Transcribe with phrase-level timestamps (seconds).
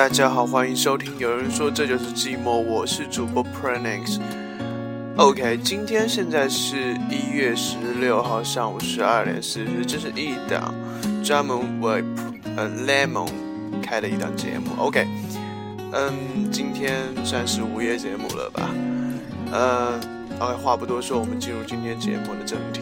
[0.00, 1.12] 大家好，欢迎收听。
[1.18, 4.18] 有人说这就是寂寞，我是主播 Pranix。
[5.16, 10.74] OK，今天现在是一月十六号上午十二点四十，这是一档
[11.22, 12.02] 专门为
[12.56, 13.28] 呃 Lemon
[13.82, 14.70] 开的一档节目。
[14.78, 15.06] OK，
[15.92, 18.70] 嗯，今天算是午夜节目了吧？
[19.52, 20.00] 呃
[20.38, 22.80] ，OK，话不多说，我们进入今天节目的正题。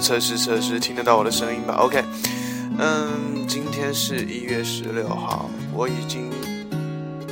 [0.00, 2.02] 测试测试，听得到我的声音吧？OK，
[2.78, 6.30] 嗯，今天是一月十六号，我已经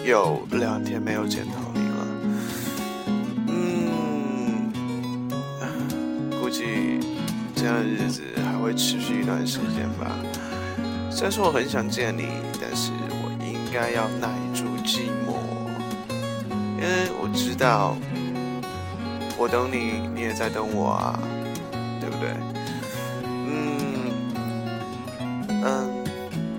[0.04, 2.06] 有两天没有见到你了。
[3.48, 4.70] 嗯，
[6.40, 7.00] 估计
[7.54, 10.10] 这样的日子还会持续一段时间吧。
[11.10, 12.28] 虽然说我很想见你，
[12.60, 15.38] 但是我应该要耐住寂寞，
[16.76, 17.96] 因为我知道
[19.38, 21.18] 我等你，你也在等我啊，
[22.06, 22.30] 对不对？
[23.24, 24.12] 嗯
[25.48, 25.66] 嗯，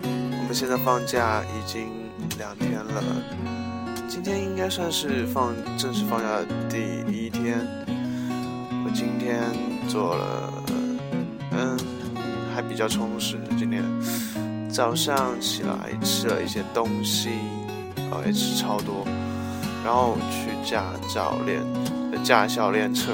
[0.03, 1.88] 我们现在放假已经
[2.38, 3.02] 两天了，
[4.09, 7.66] 今天应该算是放正式放假的第一天。
[8.84, 9.42] 我今天
[9.88, 10.53] 做了，
[11.52, 11.78] 嗯，
[12.53, 13.38] 还比较充实。
[13.58, 13.81] 今天
[14.70, 17.30] 早上起来吃了一些东西，
[18.12, 19.06] 哦，也吃超多，
[19.86, 21.62] 然后去驾照练
[22.23, 23.14] 驾校练车，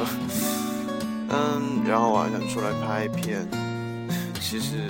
[1.34, 3.48] 嗯，然后晚上出来拍片，
[4.40, 4.88] 其实。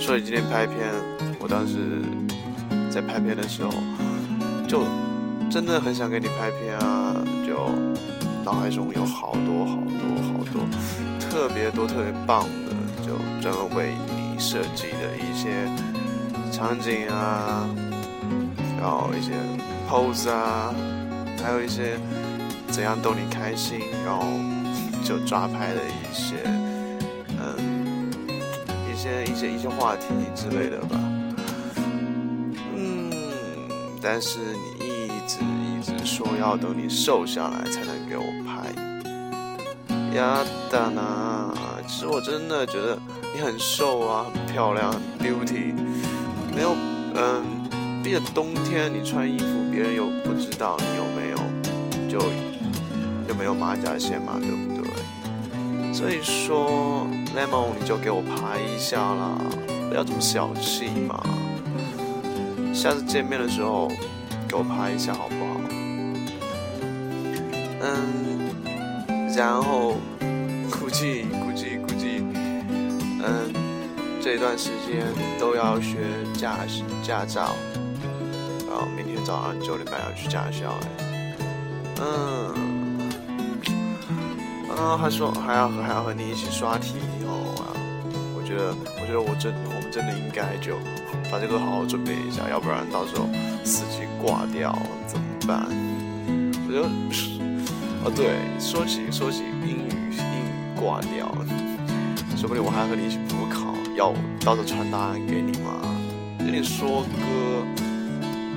[0.00, 0.76] 说起今天拍片，
[1.38, 2.02] 我当时
[2.90, 3.70] 在拍片的时候，
[4.68, 4.82] 就
[5.48, 7.14] 真的很想给你拍片啊！
[7.46, 7.70] 就
[8.44, 10.66] 脑海中有好多好多好多
[11.20, 12.74] 特别多特别棒的，
[13.06, 15.70] 就专门为你设计的一些
[16.52, 17.66] 场景啊，
[18.78, 19.30] 然后一些
[19.88, 20.74] pose 啊，
[21.42, 21.98] 还有一些
[22.68, 24.26] 怎样逗你开心，然后
[25.04, 26.36] 就抓拍的一些。
[27.36, 28.08] 嗯，
[28.90, 30.98] 一些一些一些话题之类的吧，
[32.74, 33.10] 嗯，
[34.00, 34.38] 但是
[34.78, 38.72] 你一直一直说要等你瘦下来才能给我拍，
[40.16, 41.52] 呀哒呢，
[41.86, 42.98] 其实我真的觉得
[43.34, 45.74] 你很瘦啊，很漂亮，很 beauty，
[46.54, 46.74] 没有，
[47.14, 47.42] 嗯，
[48.02, 51.36] 毕竟冬天你穿衣服，别人又不知道你有没有，
[52.08, 52.18] 就
[53.28, 54.73] 有没有马甲线嘛，对不？
[55.94, 57.06] 所以说
[57.36, 59.38] ，lemon，你就给我拍一下啦，
[59.88, 61.22] 不要这么小气嘛。
[62.74, 63.88] 下次见面的时候，
[64.48, 65.60] 给我拍一下好不好？
[67.80, 69.94] 嗯，然后
[70.80, 72.24] 估计估计估计，
[73.22, 73.52] 嗯，
[74.20, 75.06] 这段时间
[75.38, 75.98] 都要学
[76.34, 77.54] 驾驶驾照，
[78.68, 82.83] 然后明天早上九点半要去驾校哎，嗯。
[84.76, 87.72] 啊，还说还要和还要和你一起刷题哦啊！
[88.36, 90.76] 我觉得，我觉得我真我们真的应该就
[91.30, 93.28] 把这个好好准备一下，要不然到时候
[93.64, 94.76] 司机挂掉
[95.06, 95.66] 怎么办？
[96.66, 96.88] 我觉得，
[98.04, 101.32] 哦对，说起说起英语英语挂掉，
[102.36, 104.12] 说不定我还和你一起补考，要
[104.44, 105.70] 到时候传答案给你嘛？
[106.38, 107.64] 跟你说哥，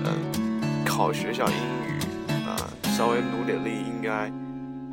[0.04, 2.58] 嗯，考学校英语啊，
[2.98, 4.32] 稍微努点力应该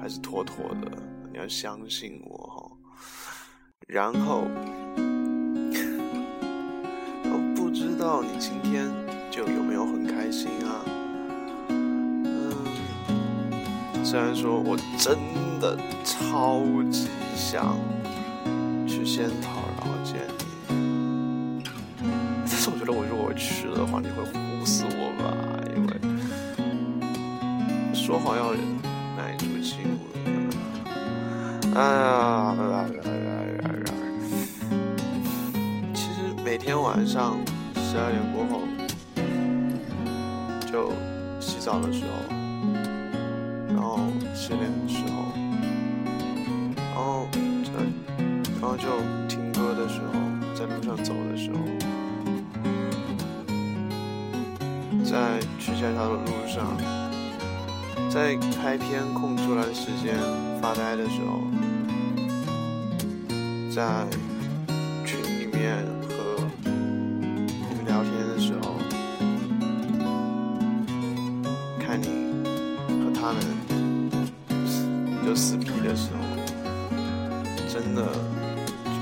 [0.01, 0.93] 还是妥妥的。
[1.35, 2.71] 你要相信我哈，
[3.89, 4.47] 然后
[7.25, 8.89] 我不知道你今天
[9.33, 10.85] 就有没有很开心啊？
[11.71, 12.55] 嗯，
[14.05, 15.19] 虽然说我真
[15.61, 17.77] 的超级想
[18.87, 20.15] 去仙桃然后见
[20.69, 21.65] 你，
[22.47, 25.35] 但是我觉得我如果去了的话，你会呼死我吧？
[25.75, 25.99] 因为
[27.93, 28.55] 说好要
[29.17, 29.94] 耐住寂寞。
[31.77, 32.55] 哎呀，
[35.93, 37.37] 其实每天晚上
[37.75, 38.61] 十二点过后，
[40.71, 40.93] 就
[41.41, 42.11] 洗澡的时候，
[43.67, 43.99] 然后
[44.33, 45.25] 洗脸的时候，
[46.77, 47.27] 然后
[48.61, 48.87] 然后就
[49.27, 50.13] 听歌的时候，
[50.55, 51.59] 在路上走的时候，
[55.03, 56.79] 在去学校的路上，
[58.09, 60.15] 在拍片空出来的时间
[60.63, 61.43] 发呆的时候。
[63.75, 64.07] 在
[65.05, 66.15] 群里面和
[66.63, 68.77] 你们聊天的时候，
[71.81, 72.07] 看你
[72.87, 73.43] 和他们
[75.27, 76.19] 就撕逼的时候，
[77.69, 78.07] 真的
[78.85, 79.01] 就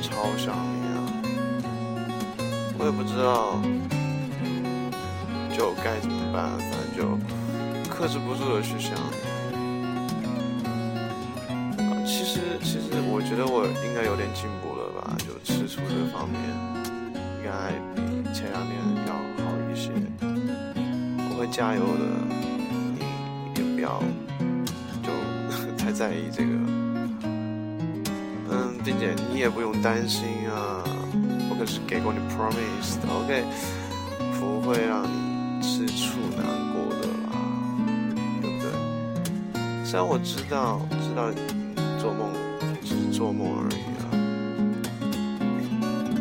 [0.00, 0.98] 超想你啊！
[2.78, 3.60] 我也不知道，
[5.52, 7.18] 就该怎么办，反正就
[7.92, 8.94] 克制不住的去想。
[8.94, 9.29] 其
[12.30, 16.38] 其实，其实我觉得我应该有点进步了吧，就吃醋这方面，
[17.34, 17.98] 应该比
[18.32, 18.78] 前两年
[19.10, 19.90] 要好一些。
[20.22, 22.06] 我会加油的，
[22.94, 23.02] 你
[23.58, 24.00] 也不要
[25.02, 25.10] 就
[25.76, 26.50] 太在意这个。
[28.52, 30.86] 嗯，并且你也不用担心啊，
[31.50, 33.42] 我可是给过你 promise 的，OK，
[34.38, 37.34] 不会让你吃醋难过的啦，
[38.40, 38.70] 对不对？
[39.84, 41.28] 虽然我知道，知道。
[42.00, 42.32] 做梦
[42.82, 44.08] 只是做梦而已啊！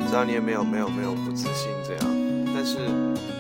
[0.06, 2.06] 知道你也没有没有没有不自信这样，
[2.54, 2.80] 但是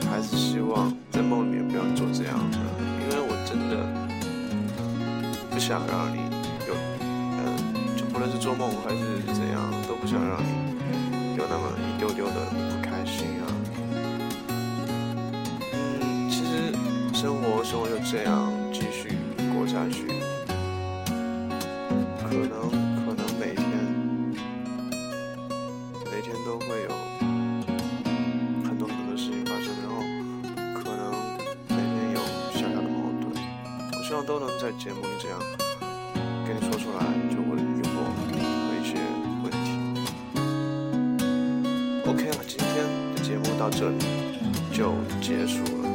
[0.09, 2.57] 还是希望在梦里面不要做这样的，
[3.03, 3.83] 因为我真的
[5.51, 6.21] 不想让你
[6.65, 7.59] 有，嗯，
[7.97, 13.51] 就不论是做梦还是怎样，都不想让你有那么一丢丢的不开心啊。
[15.73, 16.71] 嗯，其实
[17.13, 19.17] 生活生活就这样继续
[19.53, 20.07] 过下去。
[22.29, 23.65] 可能可能每天
[26.05, 26.89] 每天都会有
[28.63, 29.95] 很多很多事情发生，然后
[30.75, 31.01] 可能
[31.69, 32.17] 每天有
[32.53, 33.33] 小小的矛盾，
[33.97, 35.39] 我希望都能在节目里这样
[36.45, 38.37] 跟你说出来，就我的疑惑和
[38.77, 38.93] 一些
[39.43, 39.67] 问题。
[42.07, 42.85] OK 了，今天
[43.15, 43.97] 的节目到这里
[44.71, 45.89] 就结束了，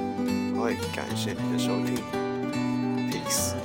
[0.56, 1.94] 我也感谢你的收听
[3.08, 3.63] ，Peace。